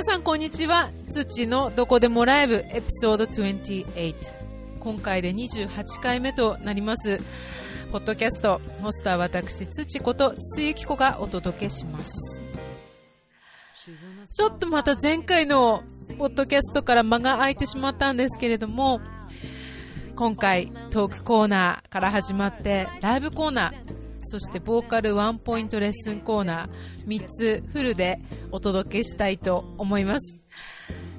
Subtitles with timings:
[0.00, 0.88] 皆さんこんにちは。
[1.10, 4.14] 土のどこでもライブエピソード28
[4.80, 7.20] 今回で28回目となります。
[7.92, 12.42] ポッドキャストホスター私土こと筒ゆき子がお届けします。
[14.34, 15.82] ちょっとまた前回の
[16.16, 19.02] ポッドキャストから間が空いてしまったんですけれども
[20.16, 28.20] 今回トークコーナーから始まってライブコーナーそしてボーカルワンポイントレッスンコーナー3つフルで
[28.52, 30.38] お届けしたいと思います。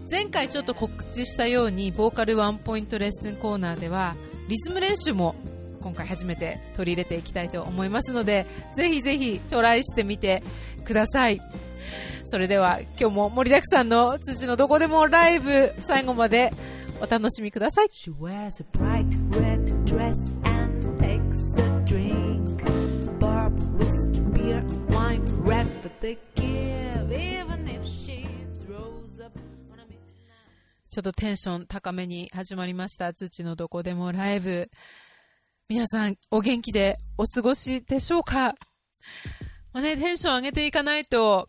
[0.10, 4.16] 前回ちょっと告知したようにボーカルワンポイントレッスンコーナーでは
[4.50, 5.36] リズム練習も
[5.82, 10.44] 今回初めて取り入れていきたいと思いますのでぜひぜひトライしてみて
[10.84, 11.42] ください。
[12.24, 16.54] それでは今日も盛りだくさんの辻のどこでもライブ最後まで
[17.02, 17.88] お楽しみください。
[26.02, 33.14] ちょっとテンション高めに始まりました。
[33.14, 34.72] 土のどこでもライブ。
[35.70, 38.56] 皆さんお元気でお過ごしでしょうか？
[39.74, 41.48] まあね、テンション上げていかないと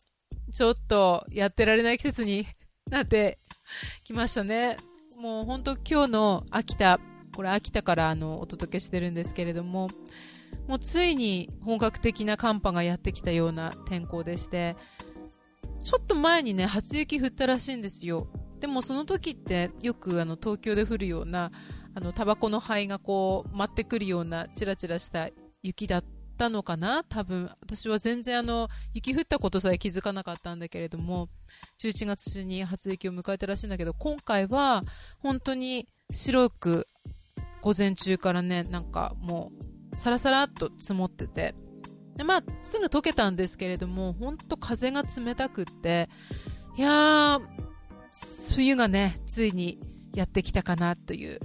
[0.52, 2.44] ちょっとやってられない季節に
[2.90, 3.38] なって
[4.04, 4.76] きましたね。
[5.16, 7.00] もう本当今日の秋田、
[7.34, 9.88] これ秋田からあのお届けしてるんですけれども、
[10.68, 14.76] もうついに本格的な寒波がやってきたような天候でして、
[15.82, 18.28] ちょっと前にね、初雪降ったらしいんですよ。
[18.60, 21.50] でもその時ってよくあの東京で降るような、
[21.94, 25.28] あのタバコの灰がこう舞ってくるようなチラチラした
[25.62, 26.04] 雪だっ
[26.38, 27.02] たのかな？
[27.04, 27.50] 多分。
[27.60, 31.28] 私は全然あの、雪降ったことさえ気づかなかったんだけれども、
[31.80, 34.84] 11月中に初雪を迎えたらしいんだけど、今回は
[35.18, 36.86] 本当に白く
[37.60, 39.61] 午前中からね、なんかもう
[39.94, 41.54] サラサラっと積もってて、
[42.16, 46.08] でまあ、すぐ溶けたんですけれども、本当風が冷たくって、
[46.76, 47.40] いやー、
[48.54, 49.80] 冬がね、ついに
[50.14, 51.40] やってきたかなという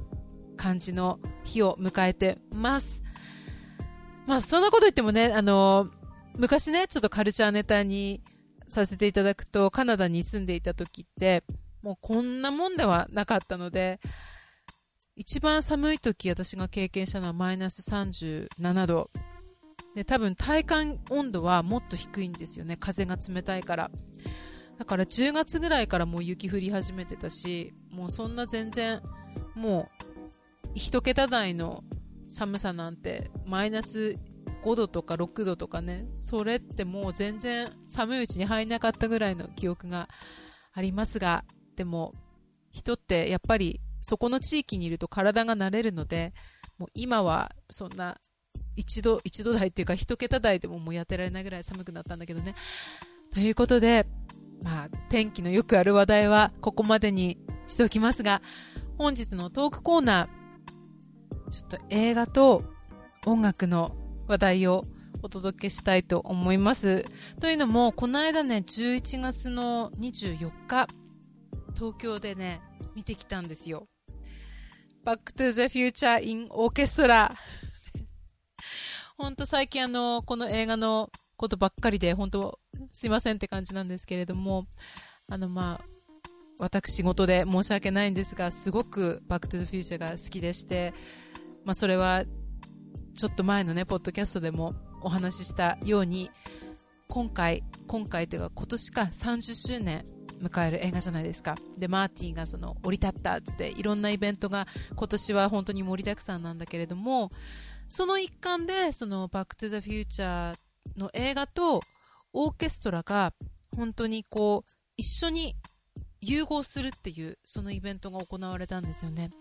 [0.58, 3.04] 感じの日を迎えてます。
[4.26, 5.90] まあ、そんなこと言ってもね、あの、
[6.36, 8.22] 昔ね、ちょっとカルチャーネタに
[8.68, 11.44] させていただくと、カナダに住んでいた時って、
[11.82, 14.02] もうこんなもんではなかったので、
[15.18, 19.10] 一番寒い時私が経験したのはマイナス37度。
[19.96, 22.78] で、多分体感温度はもっと低いんですよね。
[22.78, 23.92] 風が冷たいから。
[24.78, 29.02] だから10月ぐらいからもう雪降り始めてたし、もうそんな全然、
[29.56, 30.08] もう、
[30.76, 31.84] 一桁台の
[32.30, 34.18] 寒さなんてマイナス
[34.64, 40.08] 5度とか6度とかねそれってもう全然寒いうちに入んなかったぐらいの記憶が
[40.74, 41.46] ありますが
[41.76, 42.14] でも
[42.72, 46.34] 人ってやっぱりそこの地域にいると体が慣れるので
[46.78, 48.16] もう今はそんな
[48.78, 52.56] 1度1度台っていうか1桁台でももうやってられないぐらい寒くなったんだけどね
[53.34, 54.08] ということで
[54.64, 58.42] まあ天気のよくある話題はここまでにしておきますが
[58.98, 62.64] 本日のトークコーナーちょっと映画と
[63.26, 63.94] 音楽の
[64.30, 64.86] 話題を
[65.22, 67.06] お届けしたいと思います。
[67.42, 70.88] というのも、この間ね、11月の24日、
[71.76, 72.62] 東京でね、
[72.96, 73.88] 見てきたんですよ。
[75.08, 77.32] Back to the Future in Orchestra.
[79.18, 82.60] ほんと最近あの、この映画のことばっかりで、本当
[82.92, 84.66] すいませんって感じなんですけれども、
[85.30, 85.86] あのまあ、
[86.60, 90.94] 私事で申し訳ないんですが、すごくバックトゥザフューチャーが好きでして、
[91.64, 92.26] まあ、それは
[93.16, 96.30] ちょっと前のねポッドキャストでもお話ししたように
[97.08, 100.06] 今回今回というか今年か30周年
[100.42, 101.56] 迎える映画じゃないですか。
[101.78, 107.32] でマーティンがその降り立ったっていろんなイベントが今年は本当に盛りだくさんなんだけれども
[107.88, 111.82] その一環でそのバックトゥザフューチャーの映画と
[112.34, 113.34] オーケストラが
[113.76, 115.56] 本当にこう一緒に
[116.22, 119.32] 融合するっていうそのイベントが行われたんですよね。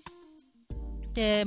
[1.15, 1.47] で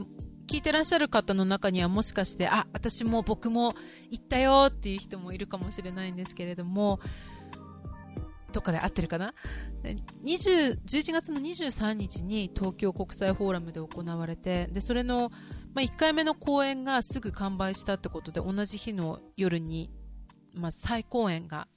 [0.49, 3.75] 聞いてらっしゃる方の中にはもしかして、あ、私も僕も
[4.09, 6.99] 行ったよっていう人もいるかもしれないんですけれども、
[8.51, 9.33] どっかで合ってるかな
[10.23, 15.29] ？20 11月の23日に東京国際フォーラムで行われてでそれの、
[15.73, 19.89] まあ、1回目の公演がすぐ完売したってことで同じ日の夜に、
[20.55, 21.67] まあ、再公演が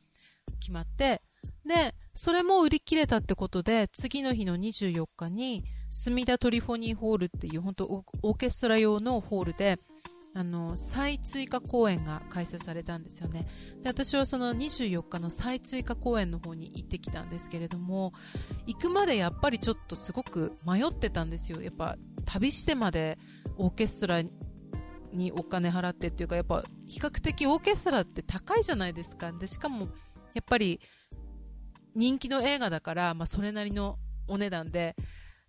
[0.61, 1.21] 決まって
[1.67, 7.85] でそれも売り切れたってことで次の日の24日に墨田トリフォニーホールっていう本当
[8.23, 9.79] オーケストラ用のホールで
[10.35, 13.47] あの再追加公演が開催されたんですよね。
[13.83, 18.13] で私はその24日の再追加公演の方に行ってきたんですけれども
[18.67, 21.61] 行くまでやっぱりちょっとすごく迷ってたんですよ。
[21.61, 23.19] やっぱ旅してまで
[23.59, 24.23] オーケストラ
[25.13, 29.33] にお金払ってっていうかやっぱ比較的オーケストラって高いじゃないですか。
[29.33, 29.89] でしかも
[30.35, 30.81] やっぱり
[31.95, 33.99] 人気の映画だから、まあ、それなりの
[34.29, 34.97] お値段で、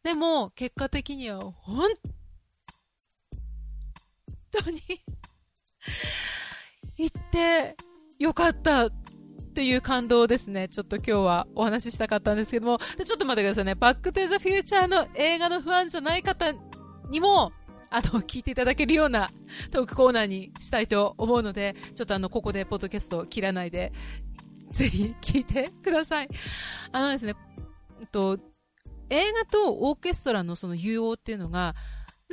[0.04, 1.90] でも、結果的には、本
[4.64, 4.82] 当に
[6.98, 7.76] 行って
[8.20, 8.92] よかったっ
[9.54, 10.68] ていう感動ですね。
[10.70, 13.76] ちょっと今日はお話ししたかったんですけども、でちょっと待ってくださいね。
[13.76, 16.52] バックトゥザフューチャーの映画の不安じゃない方
[17.10, 17.52] にも、
[17.90, 19.30] あの、聞いていただけるような
[19.72, 23.92] トークコーナーにしたいと思うので、ちょっとあの、ここでポッドキャストを切らないで、
[24.72, 26.30] ぜひ聞いてください。
[26.92, 27.36] あのですね、
[28.12, 28.40] と、
[29.12, 31.76] 映画とオーケストラのその融合っていうのが、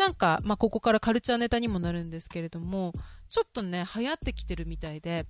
[0.00, 2.94] なんか、まあ、ここからカルチャーネタにもなるんですけれども、
[3.28, 5.26] ちょっとね、流行ってきてるみたいで、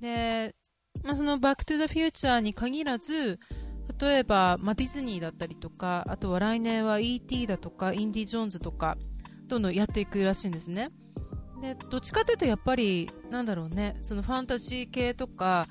[0.00, 0.56] で、
[1.04, 3.38] まあ、そのバックトゥザフューチャーに限らず、
[4.00, 7.46] 例えば、まあ、ディズニーだったりとか、あとは来年は E.T.
[7.46, 8.98] だとか、インディ・ジョーンズとか、
[9.46, 10.90] どんどんやっていくらしいんですね。
[11.62, 15.68] で、どっちかというとやっぱり、なんだろうね、そのファンタジー系とか、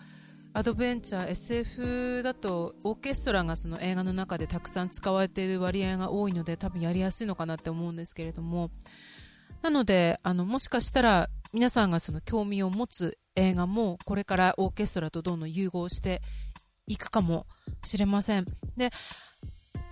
[0.57, 8.71] アドベンチャー、SF だとオーケストラがその映画の中でたくさん使われている割合が多いので多分やりやすいのかなって思うんですけれども。
[9.61, 16.23] なのであのもしかしたら皆さんがその興味を持つ映画もこれからオーケストラとどんどん融合して
[16.87, 17.45] いくかも
[17.83, 18.45] しれません。
[18.75, 18.89] で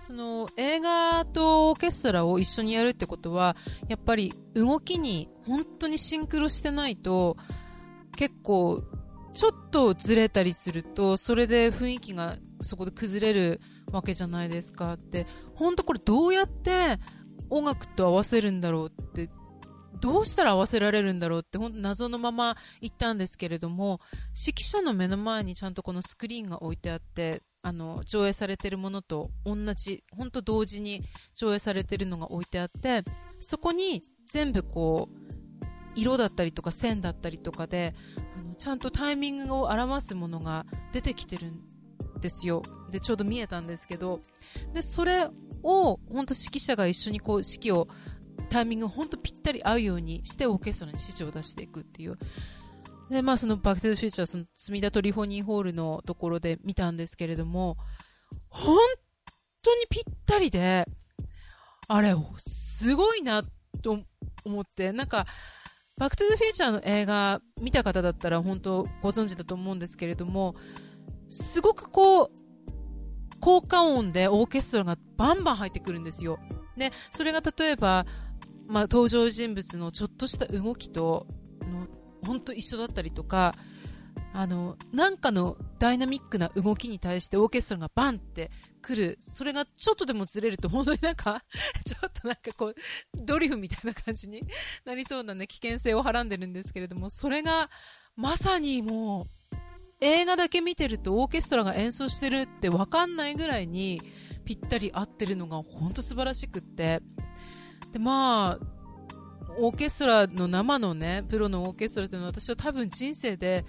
[0.00, 3.54] その映画とオーケストラを一緒にやるってことは
[3.88, 7.36] やっぱり動きに本当にシンクロしてないと
[8.16, 8.82] 結構
[9.36, 13.60] ちょっとずれたりするとそれで雰囲気がそこで崩れる
[13.92, 15.26] わけじゃないですかって。
[15.54, 16.98] 本当これどうやって
[17.50, 19.30] 音楽と合わせるんだろうって
[20.00, 24.00] どうしたら合わせられるんだろうって本当謎のまま行ったんですけれども
[24.34, 31.02] 指揮者の目の前にちゃんとこのスクリーンが置いてあってあの上映されてるものと同じ本当同時に
[31.34, 33.02] 上映されてるのが置いてあって
[33.38, 35.26] そこに全部こう
[35.94, 37.94] 色だったりとか線だったりとかで
[38.58, 41.62] ちゃんとタイミングを表すものが出てきてるん
[42.20, 42.62] ですよ。
[42.90, 44.20] でちょうど見えたんですけど。
[44.72, 45.28] でそれ
[45.62, 47.88] を本当指揮者が一緒にこう指揮を
[48.48, 52.18] タイミングを本当ぴったり合うようにしてオーケストラに指示を出していくっていう。
[53.10, 57.76] でまあそのバック・トゥ・フューチャーその墨田トリフォニーホールのところで見たんですけれども
[58.48, 58.76] 本
[59.62, 60.88] 当にぴったりで
[61.88, 63.44] あれすごいな
[63.82, 64.00] と
[64.44, 65.26] 思ってなんか
[65.98, 70.54] バックトゥザフューチャーの映画見た方だったら本当ご存知だと思うんですけれども、
[71.28, 72.30] すごくこう、
[73.40, 76.38] 効果音でオーケストラがバンバン入ってくるんですよ。
[76.76, 78.04] で、それが例えば、
[78.66, 81.26] まあ、登場人物のちょっとした動きと、
[81.60, 81.86] の
[82.26, 83.54] 本当一緒だったりとか、
[84.34, 88.50] あの、なんかのダイナミックな動きに対してオーケストラがバンって
[88.86, 89.16] 来る。
[89.18, 91.42] それがちょっとでもずれると本当になんか
[91.84, 92.74] ちょっとなんかこう、
[93.14, 94.42] ドリフみたいな感じに
[94.84, 97.68] なりそうなね、危険性をはらんでるんですけれども、それが
[98.14, 99.56] まさにもう、
[100.00, 104.02] 映画だけ見てるとオーケストラが演奏してるってわかんないぐらいに
[104.44, 107.00] ぴったり合ってるのが本当素晴らしくって。
[107.92, 108.76] で、まあ、
[109.58, 113.64] オーケストラの生のね、プロのオーケストラっていうのは私は多分人生で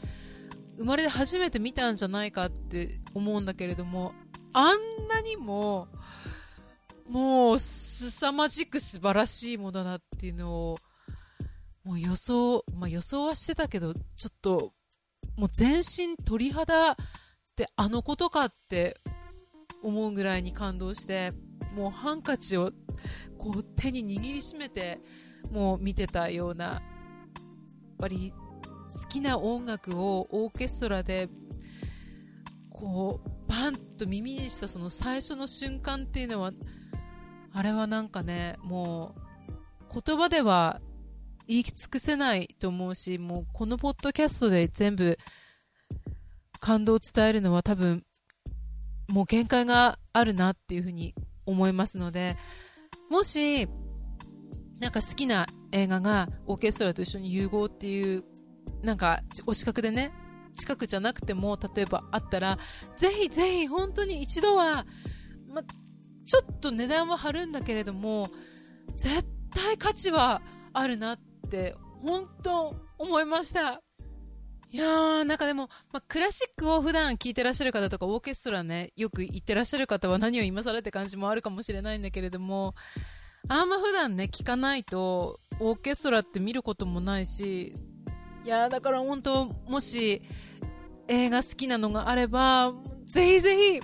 [0.78, 4.14] 生まれて初めて見たんじゃないかって思うんだけれども
[4.54, 5.88] あんなにも
[7.10, 10.78] もう凄まじく素晴らしいものだっていうのを
[11.84, 14.72] もう予想、まあ、予想はしてたけどちょっと
[15.38, 16.96] もう全身鳥肌っ
[17.56, 18.98] てあのことかって
[19.84, 21.32] 思うぐらいに感動して
[21.76, 22.72] もうハンカチを
[23.38, 25.00] こう手に握りしめて
[25.52, 26.82] もう見てたようなやっ
[28.00, 28.34] ぱり
[29.02, 31.30] 好きな音楽をオーケストラで
[32.72, 36.52] こうバンと耳にしたその最初の瞬間っていうのは
[37.54, 39.16] あれはなんかねも
[39.90, 40.80] う言葉では
[41.48, 45.18] 言い尽くせないと思うしもうこのポッドキャストで全部
[46.60, 48.04] 感動を伝えるのは多分
[49.08, 52.36] もう限界があるなっていうふうに思いますので
[53.10, 53.68] もし
[54.80, 58.24] なんか好きな映画がオーケストラと一緒に融合っていう
[58.84, 60.12] なんかお近くでね
[60.58, 62.58] 近くじゃなくても例えばあったら
[62.96, 64.86] ぜひぜひ本当に一度は、
[65.54, 68.30] ま、ちょっと値段は張るんだけれども
[68.96, 70.42] 絶対価値は
[70.74, 73.82] あるなって本当思いました。
[74.70, 82.76] いやーなんかでも、まクラシックを普段聴いてらっしゃる方とかオーケストラねよく行ってらっしゃる方は何を今更って感じもあるかもしれないんだけれども
[83.48, 87.76] あんま普段ね聞かないとオーケストラって見ることもないし
[88.44, 90.22] いやだから本当もし
[91.08, 92.74] 映画好きなのがあれば
[93.06, 93.82] ぜひぜひ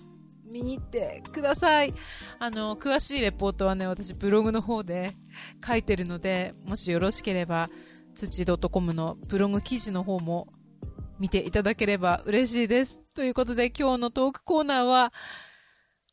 [0.52, 1.94] 見に行ってください
[2.40, 5.14] あの詳しいレポートはね私ブログの方で
[5.66, 7.70] 書いてるのでもしよろしければ
[8.14, 10.48] 土 .com のブログ記事の方も
[11.20, 13.02] 見ていただければ嬉しいです。
[13.16, 15.14] ということで今日のトークコーナーは、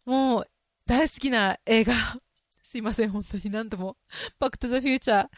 [0.07, 0.47] もう
[0.87, 1.93] 大好きな映画。
[2.63, 3.97] すいません、本当に何度も。
[4.39, 5.29] バックトゥザフューチャー。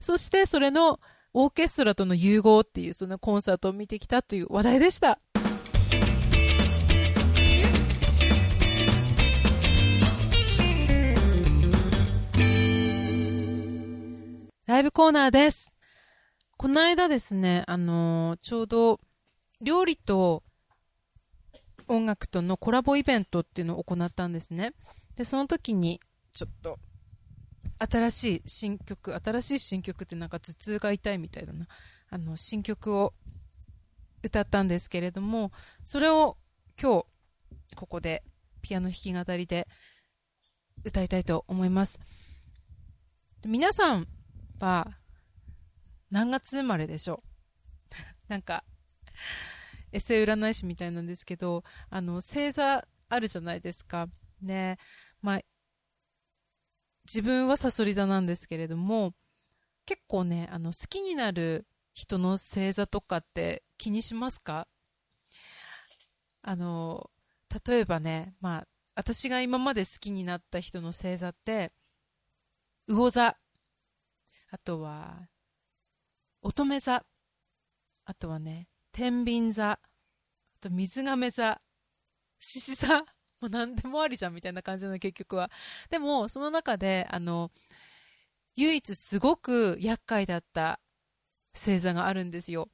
[0.00, 0.98] そしてそれの
[1.36, 5.18] オーケストラとの融合っていうそのコンサートを見てきたという話題でした。
[14.66, 15.72] ライブコーナーです。
[16.56, 19.00] この間ですね、あのー、ちょうど
[19.60, 20.44] 料理と
[21.88, 24.72] 音楽とのコラボイベントっていうのを行ったんですね。
[25.16, 25.98] で、その時に
[26.30, 26.78] ちょっと
[27.78, 31.66] 新しい新曲、新しい新曲ってなんか頭痛が痛いみたいだな。
[32.10, 33.14] あの、新曲を
[34.22, 35.52] 歌ったんですけれども、
[35.84, 36.36] それを
[36.80, 37.06] 今日
[37.76, 38.22] ここで
[38.62, 39.68] ピアノ弾き語りで
[40.84, 42.00] 歌いたいと思います。
[43.46, 44.06] 皆さん
[44.60, 44.98] は
[46.10, 47.22] 何月生まれでしょ
[48.28, 48.28] う？
[48.28, 48.64] なんか
[49.92, 54.08] エセ占い師みたいなんですけどあの星座あるじゃないですか
[54.40, 54.78] ね
[55.20, 55.40] まあ
[57.06, 59.12] 自分はさそり座なんですけれども
[59.86, 64.66] 結構ねあの好きになる人の星座とかって気にしますか？
[66.42, 67.10] あの
[67.66, 71.72] 例えばねまあ私が今まで好きになった人の星座って
[72.88, 73.36] 魚座。
[74.50, 75.28] あとは
[76.42, 77.04] 乙女座。
[78.06, 79.72] あとはね天秤座。
[79.72, 79.78] あ
[80.60, 81.60] と水亀座。
[82.38, 83.04] 獅子座。
[83.44, 85.50] もう何でもありじゃんみたいな感じの結局は。
[85.90, 87.50] でもその中であの
[88.56, 90.80] 唯一すごく厄介だった
[91.54, 92.70] 星座があるんですよ。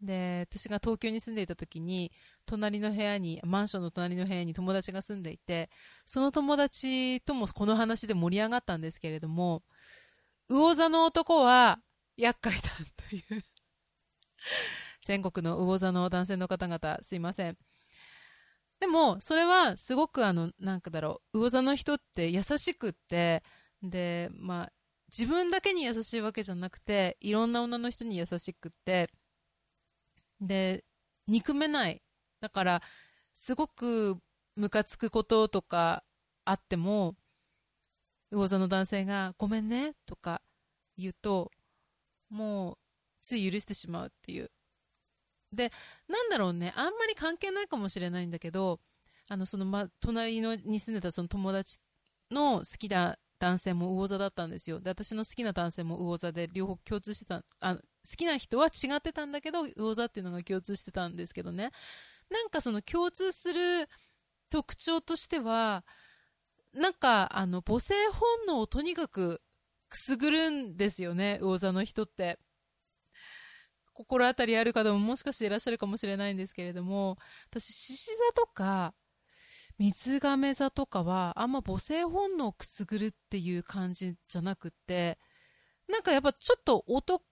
[0.00, 2.10] で私が東京に住んでいた時に
[2.46, 5.68] 隣の部屋にマンションの隣の部屋に友達が住んでいて
[6.06, 9.62] その友達ともこの話で盛り上がったんですけれども
[10.48, 11.78] 魚座の男は
[12.16, 12.70] 厄介だ
[13.08, 13.44] という。
[15.02, 17.58] 全国の魚座の男性の方々すいません。
[18.80, 23.42] でもそれはすごくあのなんかだろう魚座の人って優しくって
[23.82, 24.72] でまあ
[25.16, 29.08] 自分だけに優しいわけじゃなくていろんな女の人に優しくって
[30.40, 30.84] で
[31.26, 32.02] 憎めない。
[32.40, 32.82] だから
[33.34, 34.18] すごく
[34.56, 36.04] ムカつくこととか
[36.44, 37.16] あっても
[38.30, 40.40] 魚座の男性が「ごめんね」とか
[40.96, 41.50] 言うと
[42.30, 42.78] もう
[43.20, 44.50] つい許してしまうっていう。
[45.52, 45.72] で
[46.08, 46.72] なんだろうね。
[46.76, 48.80] あんまり関係ないかもしれないんだけど
[49.28, 51.78] あのその、ま、隣のに住んでたその友達
[52.30, 54.80] の好きな男性も魚座だったんですよ。
[54.80, 57.80] で私の好きな男性も魚座で両方共通してたあ好
[58.16, 61.70] きな人は違ってたんだけど魚座っていうのが共通してたんですけどね。
[62.30, 63.88] なんかその共通する
[64.50, 65.84] 特徴としては
[66.74, 69.42] なんかあの母性本能をとにかく
[69.88, 72.38] くすぐるんですよね魚座の人って。
[74.00, 77.18] 心当たりある方ももしかしていらっしゃるかもしれないんですけれども
[77.50, 78.94] 私獅子座とか
[79.78, 85.18] 水亀座とかはあんま母性本能をくすぐるっていう感じじゃなくって
[85.86, 87.22] なんかやっぱちょっと男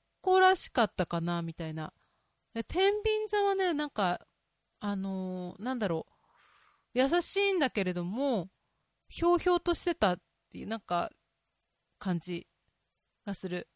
[0.40, 1.92] らしかったかなみたいな。
[2.54, 4.20] で天秤座はねなんか
[4.80, 6.06] あのー、なんだろ
[6.94, 6.98] う。
[6.98, 8.48] 優しいんだけれども
[9.08, 10.18] ひょうひょうとしてたっ
[10.50, 11.10] ていうなんか
[11.98, 12.46] 感じ
[13.24, 13.68] がする。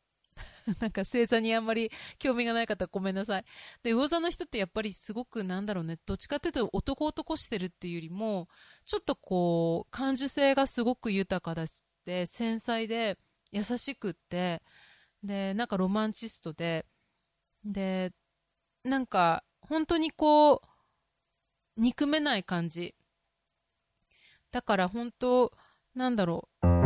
[0.80, 3.44] なんか星座にあんまり興味がない方はごめんなさい。
[3.82, 5.98] で魚座の人ってやっぱりすごくなんだろうね。
[6.06, 8.48] どっちかっていうと男男してるっていうよりも
[8.84, 11.66] ちょっとこう感受性がすごく豊かだっ
[12.04, 13.18] て繊細で
[13.50, 14.62] 優しくって
[15.22, 16.86] でなんかロマンチストで
[17.64, 18.12] で
[18.84, 20.60] なんか本当にこう
[21.76, 22.94] 憎めない感じ。
[24.50, 25.50] だから本当
[25.94, 26.81] なんだろう。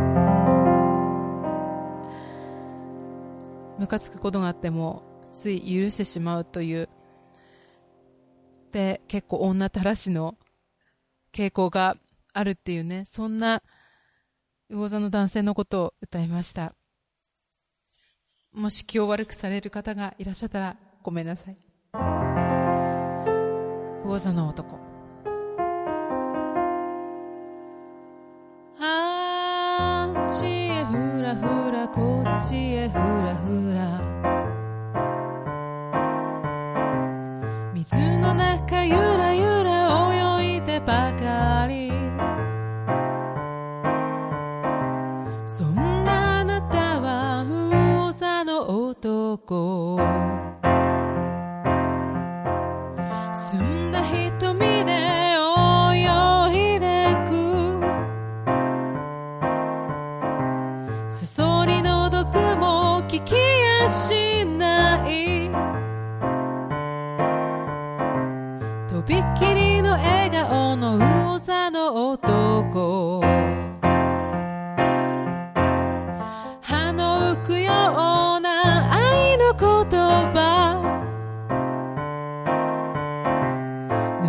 [3.87, 5.01] ムカつくことがあっても
[5.31, 6.89] つい許してしまうという。
[8.73, 10.35] で結構女たらしの
[11.31, 11.95] 傾向が
[12.33, 13.05] あるっていうね。
[13.05, 13.63] そんな
[14.69, 16.75] 魚座の男性のことを歌いました。
[18.51, 21.57] もし気を悪くされる方がいらっしゃったらごめんなさい。
[24.03, 24.77] 魚座の男。
[31.17, 31.66] こっ
[32.39, 34.36] 街へふらふら。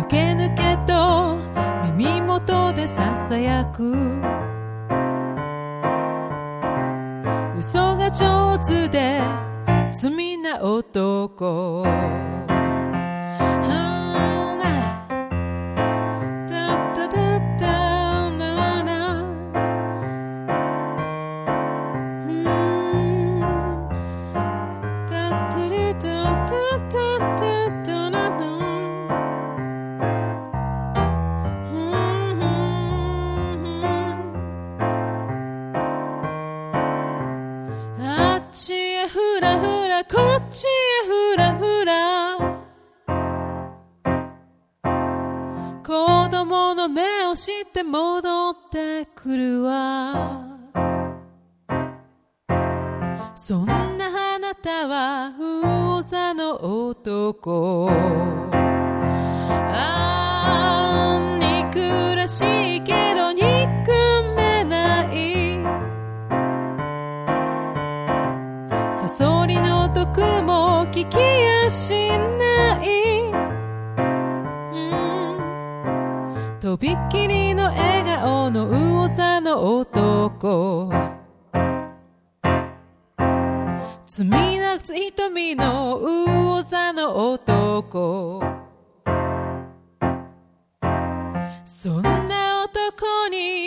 [0.09, 1.37] け抜けと
[1.95, 4.19] 耳元でささやく。
[7.57, 9.21] 嘘が上手で
[9.91, 11.85] 罪な男。
[47.89, 50.45] 戻ってくるわ。
[53.33, 53.73] そんな
[54.35, 57.89] あなたは魚座の男。
[59.71, 63.41] ああ憎らしいけど憎
[64.35, 65.59] めない。
[68.93, 72.98] サソリの毒も聞きやしない、
[76.79, 80.89] びっきりの笑顔の魚座の男。
[84.05, 88.41] 罪なく瞳の魚座の男。
[91.65, 93.58] そんな男に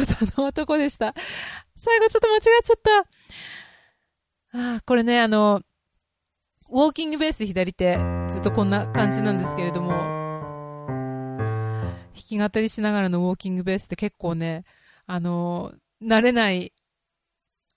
[0.00, 1.14] 嘘の男でした。
[1.76, 2.76] 最後ちょっと間違っちゃっ
[4.52, 4.58] た。
[4.58, 5.62] ああ、これね、あの、
[6.70, 10.92] ウォーキングベース左手、ずっとこんな感じなんですけれども、弾
[12.14, 14.64] き語りしながらのウォーキングベースって結構ね、
[15.06, 16.72] あの、慣れない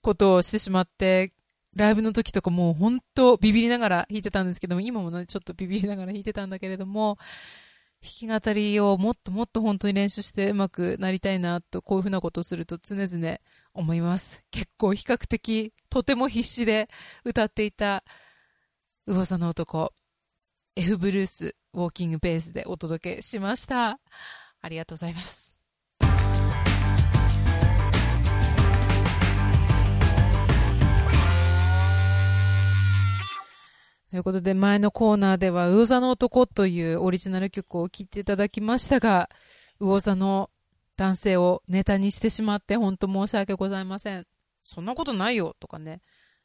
[0.02, 1.32] ことをしてしまって、
[1.74, 7.18] ライブの時とかもう本当ビビりながら弾いてたんですけども、今もね、ちょっとビビりながら弾いてたんだけれども、
[8.02, 13.38] 弾き語りをもっともっと本当に練習してうまくなりたいなと、こういうふうなことをすると常々
[13.74, 14.44] 思います。
[14.50, 16.88] 結構比較的とても必死で
[17.24, 18.04] 歌っていた
[19.06, 19.92] 魚座の男、
[20.76, 23.98] F ブルースウォーキングベースでお届けしました。
[24.60, 25.55] ありがとうございます。
[34.16, 39.28] ということで、前のコーナーでは、魚座の男というオリジナル曲を聴いていただきましたが、
[39.78, 40.48] 魚座の
[40.96, 44.26] 男性をネタにしてしまって、本当申し訳ございません。
[44.62, 46.00] そんなことないよとかね、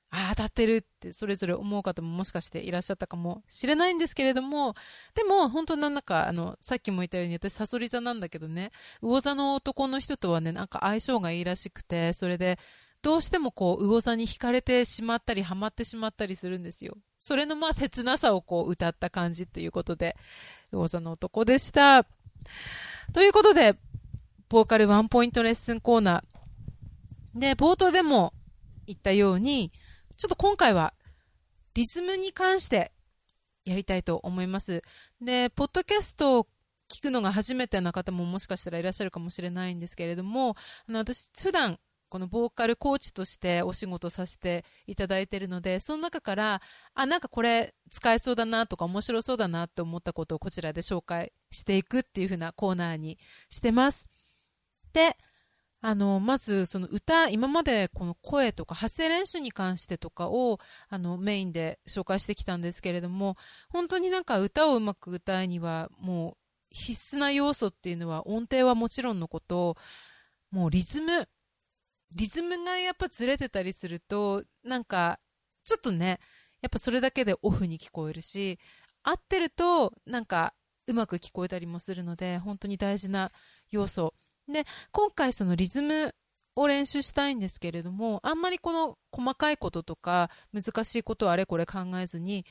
[0.09, 4.75] ああ、当たってるってそれぞれ思う方ももしかしていらっしゃったかもしれないんですけれども、
[5.15, 12.59] でも本当なんだか、あの、さっきも言ったように私サソリ座なんだけどね、魚座の男の人とはね、なんか相性がいいらしくて、それで、
[13.01, 16.97] どうしてもこう、魚座に惹かれてしまったり、ハマってしまったりするんですよ。
[17.17, 20.15] それのまあ切なさをこう歌った感じということで、
[20.71, 22.05] 魚座の男でした。
[23.13, 23.75] ということで、
[24.49, 27.39] ボーカルワンポイントレッスンコーナー。
[27.39, 28.33] で、冒頭でも
[28.85, 29.71] 言ったように、
[30.17, 30.93] ちょっと今回は
[31.73, 32.91] リズムに関して
[33.65, 34.83] やりたいと思います。
[35.21, 36.47] で、ポッドキャストを
[36.89, 40.55] 聞くのが初めてな方ももしかしたらいらっしゃるかもしれないんですけれども、
[40.87, 41.79] あの私、普段
[42.11, 46.61] このボーカルコーチとしてお仕事させていただいているので、その中から、
[46.93, 53.17] あ、なんかこれ使えそうだなとか面白そうだなと思ったことをこちらで紹介していくっていう風なコーナーに
[53.49, 54.09] してます。
[54.91, 55.15] で、
[55.79, 63.37] あの、まずその歌、今までこの声とか発声練習に関してとかをあのメインで紹介してきたんですけれども、
[63.69, 66.37] 本当になんか歌をうまく歌うにはもう
[66.71, 69.77] 必須な要素っていうのは音程はもちろんのこと、
[70.51, 71.29] もうリズム、
[72.13, 75.19] リズムがやっぱずれてたりすると、なんか、
[75.63, 76.19] ちょっとね、
[76.61, 78.59] やっぱそれだけでオフに聞こえるし、
[79.03, 80.53] 合ってると、なんか、
[80.87, 83.31] うまく聞こえたりもするので、本当に大事な
[83.69, 84.13] 要素。
[84.47, 86.13] で、今回そのリズム
[86.55, 92.45] を練習したいんですけれども、あんまりこの細かいこととか、難しいことをあれこれ考えずに、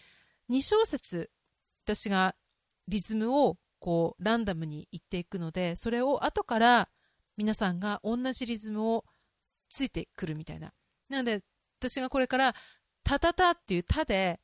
[0.50, 1.30] 2小節、
[1.84, 2.34] 私が
[2.88, 6.88] リズムをこう、ランダムに言っていくので、それを後から
[7.36, 9.04] 皆さんが同じリズムを
[9.70, 10.72] ついてくるみたいな。
[11.08, 11.42] なので、
[11.78, 12.54] 私がこれから、
[13.02, 14.40] タタタっていうタで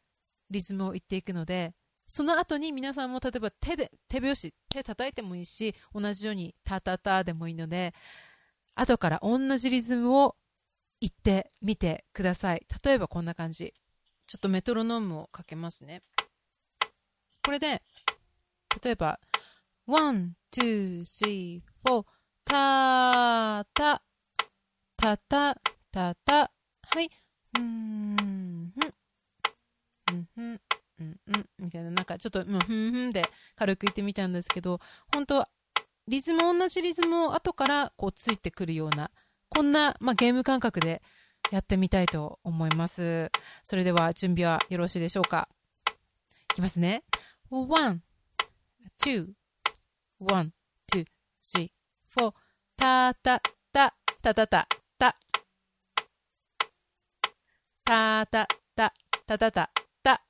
[0.48, 1.74] リズムを言っていくので、
[2.06, 7.92] その後に皆さんも例えば手で、手拍子、手叩いてもいいし、同じようにタタタでもいいので、
[8.74, 10.36] 後から同じリズムを
[11.00, 12.66] 言ってみてください。
[12.84, 13.74] 例えばこんな感じ。
[14.26, 16.02] ちょっとメトロノームをかけますね。
[17.44, 17.82] これで、
[18.82, 19.20] 例えば、
[19.86, 22.04] one, two, three, four,
[22.44, 24.02] たた、
[25.06, 25.54] たた、
[25.92, 26.50] たた、
[26.82, 27.08] はい、
[27.58, 28.72] うん、ふん、
[30.10, 30.60] うん、ふん、
[30.98, 33.22] うん、うん、みたいな、なんかちょっと、うん、ふんふんで
[33.54, 34.80] 軽く言ってみたんですけど、
[35.14, 35.46] 本当
[36.08, 39.12] リズム、同じリズムを後からこうついてくるような、
[39.48, 41.00] こんな、まあ、ゲーム感覚で
[41.52, 43.30] やってみたいと思います。
[43.62, 45.48] それでは準備はよろしいでしょうか？
[46.50, 47.04] いきますね。
[47.48, 48.02] one,
[49.00, 49.28] two,
[50.18, 50.52] one,
[50.92, 51.06] two,
[51.44, 51.70] three,
[52.12, 52.34] four,
[52.76, 53.40] たた
[53.72, 55.16] たたたたた。
[57.84, 58.92] たたた
[59.26, 59.70] たたた
[60.02, 60.22] た。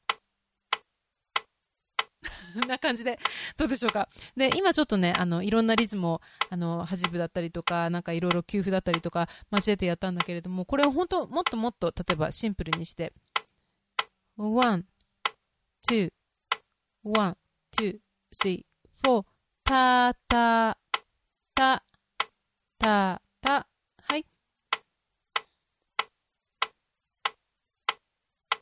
[2.68, 3.18] な感じで、
[3.56, 4.08] どうでしょうか。
[4.36, 13.12] で、今ちょっとね、あの、いろんなリズムを、あの、端部だったりとか、なんかいろいろ給付だったりとか、交えてやったんだけれども、これを本当、もっともっと、例えばシンプルにして、
[14.36, 14.84] one,
[15.88, 16.10] two,
[17.04, 17.36] one,
[17.72, 17.98] two,
[18.34, 18.64] three,
[19.04, 19.24] four,
[19.64, 20.78] たた
[22.78, 23.25] た。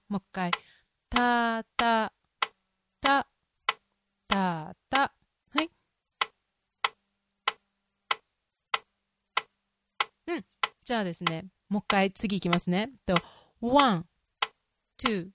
[0.09, 0.51] もう一回。
[1.09, 2.13] たた
[3.01, 3.27] た
[4.29, 5.01] たた。
[5.01, 5.71] はい。
[10.27, 10.45] うん。
[10.85, 12.91] じゃあですねもう一回次いきますね。
[13.07, 13.15] と
[13.61, 14.05] one
[14.99, 15.31] two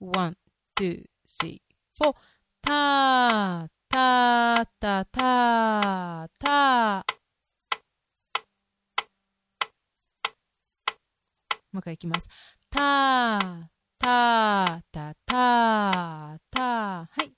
[0.00, 0.36] one
[0.74, 1.60] two three
[1.98, 2.14] four
[2.62, 7.04] たたたたた。
[11.72, 12.28] もう一回いきます。
[12.70, 17.32] たたたたたはい。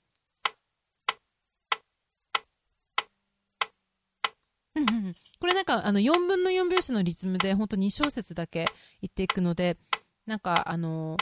[5.39, 8.65] これなんかあの4分の4拍子のリズムで本当2小節だけ
[9.01, 9.77] 言っていくので
[10.25, 11.17] なんかあの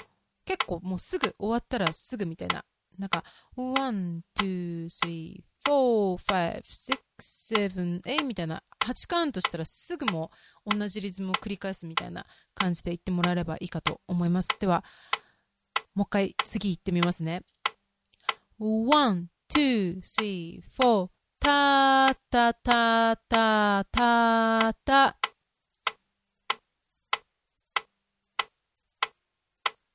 [0.45, 2.63] 結構もうすぐ終わったらすぐみたいな
[2.97, 3.23] なんか、
[3.55, 10.31] 1、2、3、4、5、6、7、8みたいな、8カウントしたらすぐも
[10.65, 14.49] 同じリズムを繰り返すみたいな感じで言ってもらえればいいかと思います。
[14.59, 14.83] では、
[15.97, 17.41] もう一回次行ってみますね。
[18.59, 25.17] 1、2、3、4、たたたたたた。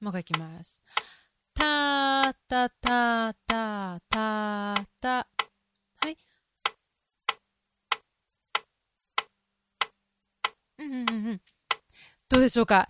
[0.00, 0.82] もう一回いきます。
[1.54, 5.24] たたたたたたは
[6.08, 6.16] い
[10.78, 11.40] うんうんうん
[12.28, 12.88] どうでしょうか？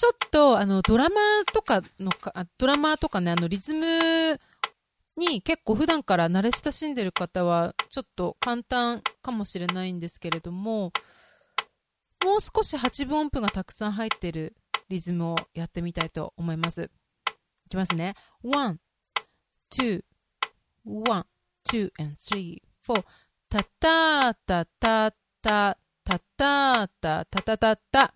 [0.00, 1.16] ちょっとあのドラマ
[1.52, 3.84] とかのかドラマとかねあのリズム
[5.14, 10.92] に結構普段から慣れ親しんでる方はちょっと簡単かもしれないんですけれども
[12.24, 14.56] もう少し8分音符がたくさん入ってる
[14.88, 16.90] リズムをやってみたいと思います。
[17.66, 18.14] いきますね。
[18.42, 18.78] one,
[19.70, 20.02] two,
[20.86, 21.26] one,
[21.62, 23.04] two, and three, four.
[23.50, 27.76] たたたたたたたたたたたた。
[27.76, 28.14] た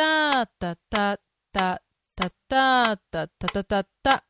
[0.00, 1.20] たたた
[1.52, 1.82] た
[2.16, 4.24] たたたたたたた。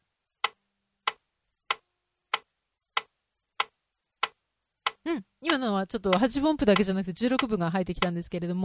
[5.05, 5.25] うん。
[5.41, 8.65] 今のはちょっと8分音符だけじゃなくて16分が入ってきたんですけれども、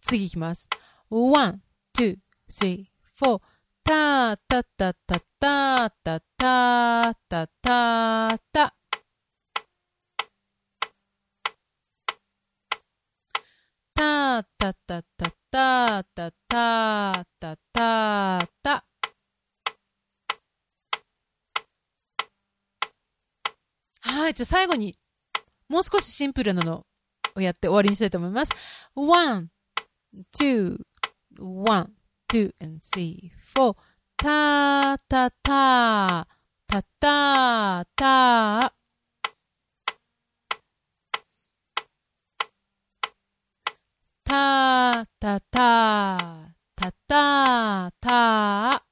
[0.00, 0.68] 次いきます。
[1.08, 1.54] 1、
[1.96, 2.18] 2、
[2.50, 2.84] 3、
[3.22, 3.40] 4。
[3.84, 8.74] たたたたたたたたたた。
[13.94, 18.84] たたたたたたたたたた。
[24.02, 24.96] はい、じゃあ最後に
[25.68, 26.86] もう少しシンプルなの
[27.34, 28.52] をやって終わりにしたいと思います。
[28.94, 29.48] one,
[30.32, 30.78] two,
[31.40, 31.94] one,
[32.28, 33.76] two, and three, four.
[34.16, 36.28] たたた
[36.68, 38.79] たたた
[44.30, 46.16] たたた
[46.76, 48.84] たたた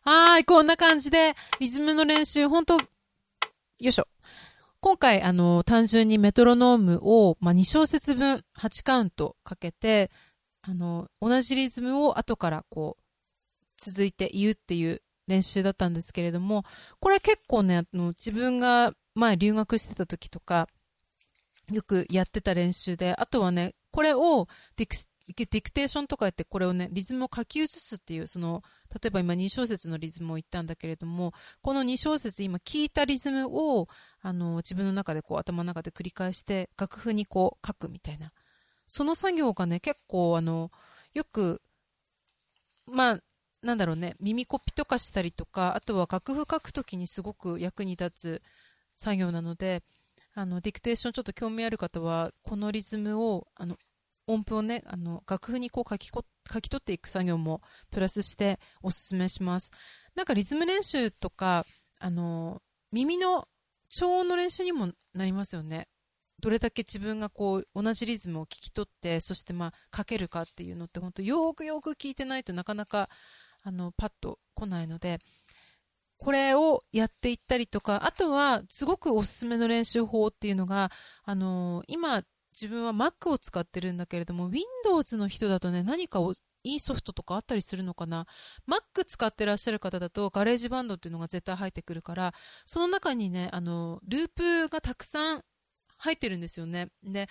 [0.00, 2.80] はい、こんな感じで、リズムの練習、本当よ
[3.80, 4.08] いしょ。
[4.80, 10.10] 今回、あの、単純にメトロノームを、まあ、2小節分8カウントかけて、
[10.62, 13.02] あの、同じリズムを後からこう、
[13.76, 16.64] 続いて言うっていう練習だったんですけれども、
[17.00, 20.68] これ結構ね、あの、自分が前留学してた時とか、
[21.72, 24.94] よくやってた練習で、あとはね、これをディク
[25.34, 28.62] ディクテーションとか言ってこれをね、リズムを書き写すっていう、その、
[29.02, 33.88] 例えば今2小節のリズムを言ったんだけれども、この2小節今聞いたリズムを、
[34.20, 38.32] あの、自分の中でこう頭の中で繰り返して楽譜にこう書くみたいな。
[38.86, 40.70] その作業がね、結構あの、
[41.12, 41.60] よく、
[42.86, 43.20] まあ、
[43.62, 48.42] なんだろうね、耳コピとかしたりとか、あとは楽譜書くときにすごく役に立つ
[48.96, 49.82] 作業なので、
[50.34, 53.76] あのディクテーションちょっと興味ある方はこのリズムをあの
[54.26, 59.70] 音符をねあの楽譜にこう書きこ書き取っていく作業もプラスしておすすめします。
[60.14, 61.64] なんかリズム練習とか
[61.98, 62.60] あの
[62.92, 63.46] 耳の
[63.88, 65.88] 超音の練習にもなりますよね。
[66.40, 73.08] どれだけ自分がこう同じリズムを聞き取ってそしてまあ書けるかっていうのって本当よくよく聞いてないとなかなか
[73.62, 75.18] あのパッと来ないので
[76.18, 80.90] これをやっていったりとか、あとはすごくおすすめの練習法っていうのが、
[81.24, 82.22] あのー、今
[82.56, 86.20] 自分は Mac を使ってるんだけれども、Windows の人だとね、何か
[86.64, 88.26] いいソフトとかあったりするのかな
[88.66, 92.32] ?Mac 使ってらっしゃる方だと、ガレージバンドっていうのが絶対入ってくるから、
[92.64, 95.42] その中にね、あの、ループがたくさん
[95.98, 96.88] 入ってるんですよね。
[97.02, 97.28] で、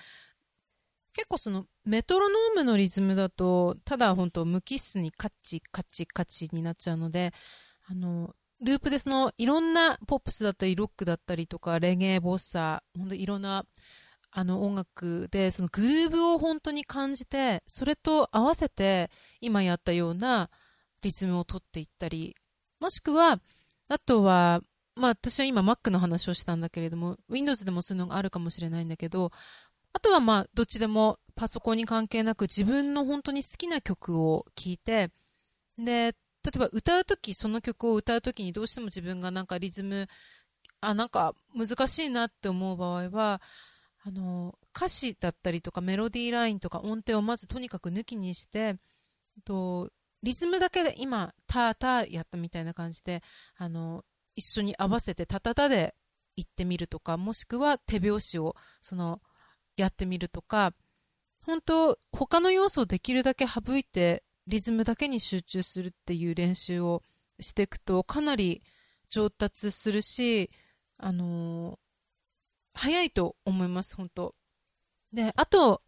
[1.13, 7.33] 結構そのメトロノームのリズムだと、ただ本当無機質にカッチカチカチになっちゃうので、
[7.87, 13.63] あの、ループでそのいろんなポップスだったりロックだったりとかレゲエボッサー本当いろんな
[14.31, 20.49] あの音楽でそのグルーブを本当に感じてそれと合わせて今やったような
[21.03, 22.35] リズムを取っていったり
[22.79, 23.39] もしくは
[23.87, 24.61] あとは
[24.95, 29.31] まあ私は今 Mac の話をしたんだけれども Windows でもそういうのがあるかもしれないんだけど
[29.93, 35.11] あとはまあどっちでもパソコンに関係なく自分の本当に好きな曲を聴いて
[35.77, 40.07] で例えば歌う時その曲を歌う時にどうしても自分がなんかリズム
[40.79, 43.41] あなんか難しいなって思う場合は
[44.03, 48.75] あの歌詞だったりとかメロディーラインとか音程をまずとにかく抜きにして
[49.43, 49.89] と
[50.21, 53.23] リズムだけで今「ターター」やったみたいな感じで
[53.57, 54.03] あの
[54.35, 55.95] 一緒に合わせて「タタタ」で
[56.35, 59.21] 言ってみるとかもしくは手拍子をその
[59.75, 60.73] やってみるとか
[61.43, 67.03] 本当他の要素をできるだけ省いてリズムだけに集中するっていう練習を
[67.39, 68.61] していくとかなり
[69.09, 70.51] 上達するし、
[70.97, 71.77] あのー、
[72.73, 74.35] 早いと思います、本当。
[75.13, 75.81] で、あと、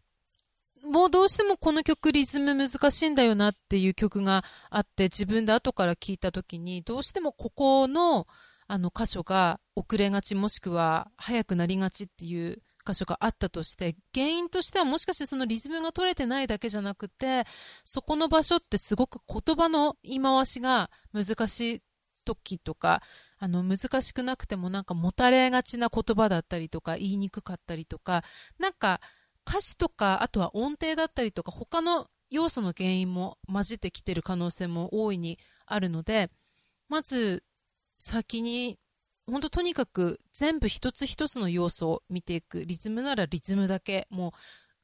[0.84, 8.26] もうどうしてもこの曲リズム難しいんだよなっていう曲があって自分で後から聞いた時にどうしてもここの
[8.68, 17.44] あの箇所が遅れがちもしくは速くなりがちっていう箇所があったとして原因としてはもしかしてそのリズムが取れてないだけじゃなくて
[17.84, 21.82] そこの場所ってすごく言葉の言い回しが難しい
[22.24, 23.02] 時とか
[23.38, 28.22] あの難しくなくてもなんかもたれがちな言葉だったりとか言いにくかったりとか
[28.58, 29.00] なんか
[29.48, 36.30] 歌詞とかあとは音程だったりとか他の要素の原因も混じってきてる可能性も大いにあるので
[36.88, 37.44] まず
[37.98, 38.78] 先に
[39.30, 44.28] 本当とにかく全部一つ一つの要素を見ていくリズムならリズムだけも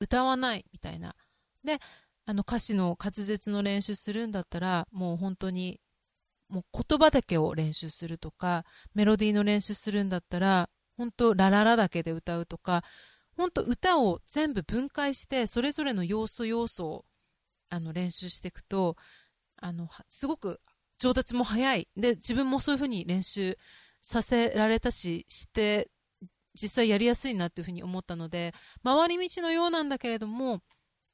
[0.01, 1.15] う歌わないみたいな。
[1.65, 1.79] で
[2.27, 5.81] あの歌詞の滑舌の練習するんだったらもう本当に
[6.49, 12.83] もう言葉だけを練習するとかメロディーの練習するんだったら本当ラララだけで歌うとか
[13.37, 17.05] 本当歌を全部分解してそれぞれの要素要素を
[17.71, 18.97] あの練習していくと
[19.57, 20.61] あのすごく
[20.99, 21.89] 上達も早い。
[21.97, 23.59] で自分もそういうふうに練習
[24.05, 25.89] させられたしして
[26.53, 28.53] 実際やりやすいなっていうふうに思ったので
[28.85, 30.61] 回り道のようなんだけれども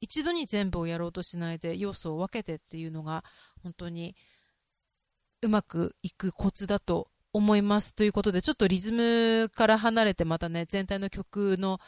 [0.01, 3.23] 一度に全部をやろうとしないで要素を分けてっていうのが
[3.63, 4.13] 本当に
[5.41, 11.79] うまくいくコツだと思いますということでちょっとリズムから離れてまたね全体の曲の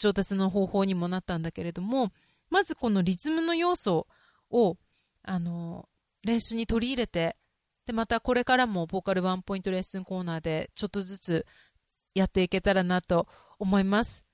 [0.00, 2.10] 上達の方法にもなったんだけれども
[2.50, 4.08] まずこのリズムの要素
[4.50, 4.76] を
[5.22, 5.88] あの
[6.24, 7.36] 練習に取り入れて
[7.90, 11.46] で、またこれからもボーカルワンポイントレッスンコーナーでちょっとずつ
[12.14, 13.26] やっていけたらなと
[13.58, 14.24] 思います。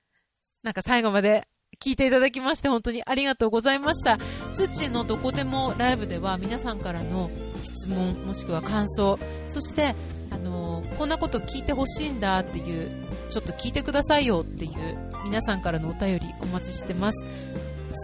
[0.61, 1.47] なんか最後まで
[1.83, 4.19] 聞いていただきまして本当にありがとうございました。
[4.53, 7.31] ツッチのどこでもライブでは皆さんからの
[7.63, 9.17] 質問もしくは感想、
[9.47, 9.95] そして
[10.29, 12.91] あのー、こんなこと聞いてほしいんだっていう、
[13.27, 17.25] ちょっと聞いてくださいよっていう皆さんからのお便りお待ちしてます。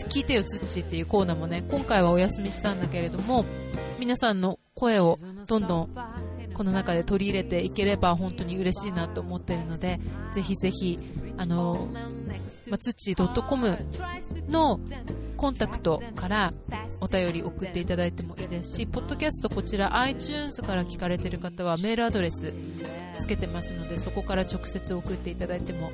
[0.10, 3.46] 聞いてよツッチっていうコーナーもね、今回はお休みしたんだけれども、
[4.00, 5.18] 皆さんの声を
[5.48, 5.90] どんどん
[6.54, 9.98] この中で取り入れていければ本当に嬉しいなと思っているので
[10.34, 11.00] ぜひぜひ
[11.38, 11.88] あの
[12.70, 13.78] まつち .com
[14.50, 14.80] の
[15.38, 16.54] コンタクトから
[17.00, 22.54] お便り送っていただいてもいいですし、ポッドキャストこちら iTunes から聞かれている方はメールアドレス
[23.18, 25.92] つけてますので、そこから直接送っていただいても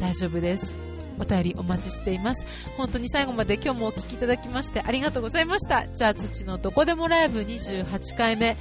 [0.00, 0.87] 大丈夫です。
[1.20, 2.44] お便りお待ちしています。
[2.76, 5.86] 本当に最後まで今日もお聴きいただきましてありがとうございました。
[5.88, 8.56] じゃあ、土のどこでもライブ28回目、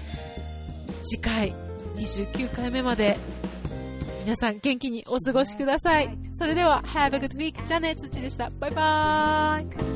[1.03, 1.53] 次回
[1.95, 3.17] 29回目まで、
[4.21, 6.09] 皆さん元気にお過ごしください。
[6.31, 7.65] それでは、Have a good week!
[7.65, 8.49] じゃね、土でした。
[8.59, 9.87] バイバーイ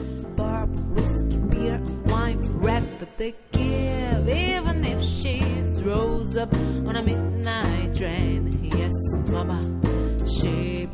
[9.31, 9.61] Mama,
[10.27, 10.87] she